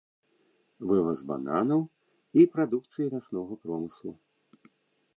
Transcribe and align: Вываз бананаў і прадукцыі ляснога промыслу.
Вываз 0.91 1.19
бананаў 1.33 1.85
і 2.39 2.49
прадукцыі 2.57 3.11
ляснога 3.15 3.53
промыслу. 3.67 4.11